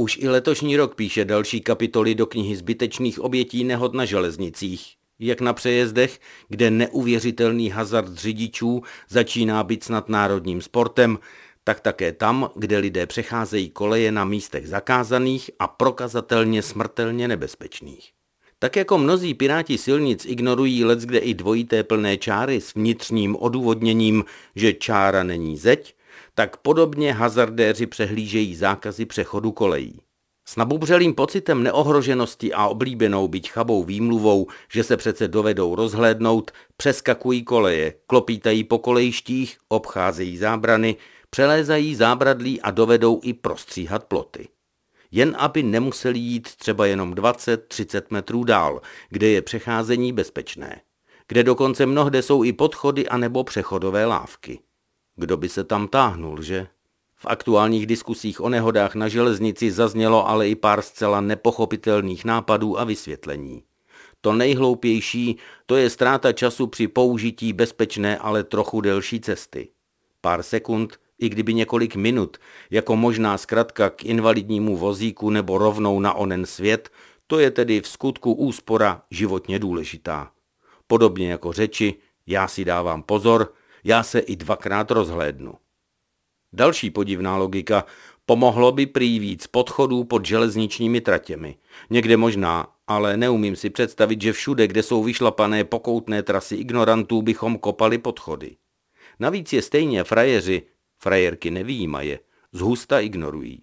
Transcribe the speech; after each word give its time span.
Už 0.00 0.18
i 0.20 0.28
letošní 0.28 0.76
rok 0.76 0.94
píše 0.94 1.24
další 1.24 1.60
kapitoly 1.60 2.14
do 2.14 2.26
knihy 2.26 2.56
zbytečných 2.56 3.20
obětí 3.20 3.64
nehod 3.64 3.94
na 3.94 4.04
železnicích. 4.04 4.94
Jak 5.18 5.40
na 5.40 5.52
přejezdech, 5.52 6.20
kde 6.48 6.70
neuvěřitelný 6.70 7.70
hazard 7.70 8.14
řidičů 8.14 8.82
začíná 9.08 9.64
být 9.64 9.84
snad 9.84 10.08
národním 10.08 10.62
sportem, 10.62 11.18
tak 11.64 11.80
také 11.80 12.12
tam, 12.12 12.50
kde 12.56 12.78
lidé 12.78 13.06
přecházejí 13.06 13.70
koleje 13.70 14.12
na 14.12 14.24
místech 14.24 14.68
zakázaných 14.68 15.50
a 15.58 15.68
prokazatelně 15.68 16.62
smrtelně 16.62 17.28
nebezpečných. 17.28 18.10
Tak 18.58 18.76
jako 18.76 18.98
mnozí 18.98 19.34
piráti 19.34 19.78
silnic 19.78 20.24
ignorují 20.24 20.84
let, 20.84 20.98
kde 20.98 21.18
i 21.18 21.34
dvojité 21.34 21.84
plné 21.84 22.16
čáry 22.16 22.60
s 22.60 22.74
vnitřním 22.74 23.36
odůvodněním, 23.36 24.24
že 24.56 24.72
čára 24.72 25.22
není 25.22 25.56
zeď, 25.56 25.94
tak 26.34 26.56
podobně 26.56 27.12
hazardéři 27.12 27.86
přehlížejí 27.86 28.56
zákazy 28.56 29.06
přechodu 29.06 29.52
kolejí. 29.52 30.00
S 30.48 30.56
nabubřelým 30.56 31.14
pocitem 31.14 31.62
neohroženosti 31.62 32.52
a 32.52 32.66
oblíbenou 32.66 33.28
byť 33.28 33.50
chabou 33.50 33.84
výmluvou, 33.84 34.46
že 34.72 34.84
se 34.84 34.96
přece 34.96 35.28
dovedou 35.28 35.74
rozhlédnout, 35.74 36.50
přeskakují 36.76 37.44
koleje, 37.44 37.94
klopítají 38.06 38.64
po 38.64 38.78
kolejištích, 38.78 39.58
obcházejí 39.68 40.36
zábrany, 40.36 40.96
přelézají 41.30 41.94
zábradlí 41.94 42.60
a 42.60 42.70
dovedou 42.70 43.20
i 43.22 43.32
prostříhat 43.32 44.04
ploty. 44.04 44.48
Jen 45.10 45.36
aby 45.38 45.62
nemuseli 45.62 46.18
jít 46.18 46.56
třeba 46.56 46.86
jenom 46.86 47.14
20-30 47.14 48.02
metrů 48.10 48.44
dál, 48.44 48.80
kde 49.08 49.28
je 49.28 49.42
přecházení 49.42 50.12
bezpečné. 50.12 50.80
Kde 51.28 51.44
dokonce 51.44 51.86
mnohde 51.86 52.22
jsou 52.22 52.44
i 52.44 52.52
podchody 52.52 53.08
anebo 53.08 53.44
přechodové 53.44 54.06
lávky. 54.06 54.58
Kdo 55.20 55.36
by 55.36 55.48
se 55.48 55.64
tam 55.64 55.88
táhnul, 55.88 56.42
že? 56.42 56.66
V 57.16 57.26
aktuálních 57.26 57.86
diskusích 57.86 58.40
o 58.40 58.48
nehodách 58.48 58.94
na 58.94 59.08
železnici 59.08 59.72
zaznělo 59.72 60.28
ale 60.28 60.48
i 60.48 60.54
pár 60.54 60.82
zcela 60.82 61.20
nepochopitelných 61.20 62.24
nápadů 62.24 62.80
a 62.80 62.84
vysvětlení. 62.84 63.62
To 64.20 64.32
nejhloupější, 64.32 65.36
to 65.66 65.76
je 65.76 65.90
ztráta 65.90 66.32
času 66.32 66.66
při 66.66 66.88
použití 66.88 67.52
bezpečné, 67.52 68.18
ale 68.18 68.44
trochu 68.44 68.80
delší 68.80 69.20
cesty. 69.20 69.68
Pár 70.20 70.42
sekund, 70.42 70.96
i 71.18 71.28
kdyby 71.28 71.54
několik 71.54 71.96
minut, 71.96 72.36
jako 72.70 72.96
možná 72.96 73.38
zkratka 73.38 73.90
k 73.90 74.04
invalidnímu 74.04 74.76
vozíku 74.76 75.30
nebo 75.30 75.58
rovnou 75.58 76.00
na 76.00 76.14
onen 76.14 76.46
svět, 76.46 76.90
to 77.26 77.38
je 77.38 77.50
tedy 77.50 77.80
v 77.80 77.88
skutku 77.88 78.32
úspora 78.32 79.02
životně 79.10 79.58
důležitá. 79.58 80.30
Podobně 80.86 81.30
jako 81.30 81.52
řeči, 81.52 81.94
já 82.26 82.48
si 82.48 82.64
dávám 82.64 83.02
pozor, 83.02 83.52
já 83.84 84.02
se 84.02 84.18
i 84.18 84.36
dvakrát 84.36 84.90
rozhlédnu. 84.90 85.54
Další 86.52 86.90
podivná 86.90 87.36
logika. 87.36 87.84
Pomohlo 88.26 88.72
by 88.72 88.86
prý 88.86 89.18
víc 89.18 89.46
podchodů 89.46 90.04
pod 90.04 90.26
železničními 90.26 91.00
tratěmi. 91.00 91.56
Někde 91.90 92.16
možná, 92.16 92.68
ale 92.86 93.16
neumím 93.16 93.56
si 93.56 93.70
představit, 93.70 94.22
že 94.22 94.32
všude, 94.32 94.66
kde 94.66 94.82
jsou 94.82 95.02
vyšlapané 95.02 95.64
pokoutné 95.64 96.22
trasy 96.22 96.56
ignorantů, 96.56 97.22
bychom 97.22 97.58
kopali 97.58 97.98
podchody. 97.98 98.56
Navíc 99.20 99.52
je 99.52 99.62
stejně 99.62 100.04
frajeři, 100.04 100.62
frajerky 100.98 101.50
nevýjímaje, 101.50 102.18
zhusta 102.52 103.00
ignorují. 103.00 103.62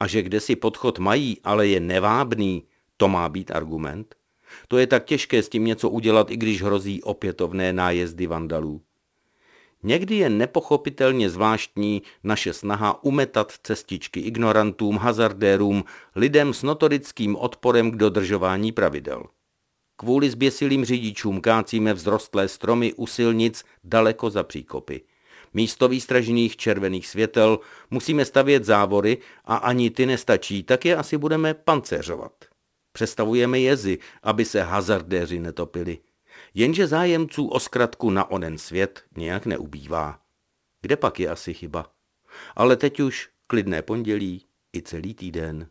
A 0.00 0.06
že 0.06 0.22
kde 0.22 0.40
si 0.40 0.56
podchod 0.56 0.98
mají, 0.98 1.38
ale 1.44 1.66
je 1.66 1.80
nevábný, 1.80 2.64
to 2.96 3.08
má 3.08 3.28
být 3.28 3.50
argument? 3.50 4.14
To 4.68 4.78
je 4.78 4.86
tak 4.86 5.04
těžké 5.04 5.42
s 5.42 5.48
tím 5.48 5.64
něco 5.64 5.90
udělat, 5.90 6.30
i 6.30 6.36
když 6.36 6.62
hrozí 6.62 7.02
opětovné 7.02 7.72
nájezdy 7.72 8.26
vandalů. 8.26 8.82
Někdy 9.82 10.14
je 10.14 10.30
nepochopitelně 10.30 11.30
zvláštní 11.30 12.02
naše 12.24 12.52
snaha 12.52 13.04
umetat 13.04 13.52
cestičky 13.62 14.20
ignorantům, 14.20 14.96
hazardérům, 14.96 15.84
lidem 16.14 16.54
s 16.54 16.62
notorickým 16.62 17.36
odporem 17.36 17.90
k 17.90 17.96
dodržování 17.96 18.72
pravidel. 18.72 19.22
Kvůli 19.96 20.30
zběsilým 20.30 20.84
řidičům 20.84 21.40
kácíme 21.40 21.94
vzrostlé 21.94 22.48
stromy 22.48 22.92
u 22.92 23.06
silnic 23.06 23.64
daleko 23.84 24.30
za 24.30 24.42
příkopy. 24.42 25.02
Místo 25.54 25.88
výstražných 25.88 26.56
červených 26.56 27.08
světel 27.08 27.58
musíme 27.90 28.24
stavět 28.24 28.64
závory 28.64 29.18
a 29.44 29.56
ani 29.56 29.90
ty 29.90 30.06
nestačí, 30.06 30.62
tak 30.62 30.84
je 30.84 30.96
asi 30.96 31.18
budeme 31.18 31.54
panceřovat. 31.54 32.32
Přestavujeme 32.92 33.58
jezy, 33.58 33.98
aby 34.22 34.44
se 34.44 34.62
hazardéři 34.62 35.40
netopili. 35.40 35.98
Jenže 36.58 36.86
zájemců 36.86 37.48
o 37.48 37.60
zkratku 37.60 38.10
na 38.10 38.30
onen 38.30 38.58
svět 38.58 39.04
nějak 39.16 39.46
neubývá. 39.46 40.20
Kde 40.82 40.96
pak 40.96 41.20
je 41.20 41.28
asi 41.28 41.54
chyba? 41.54 41.92
Ale 42.54 42.76
teď 42.76 43.00
už 43.00 43.28
klidné 43.46 43.82
pondělí 43.82 44.46
i 44.76 44.82
celý 44.82 45.14
týden. 45.14 45.68